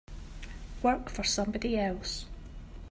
[0.81, 2.25] Work for somebody else.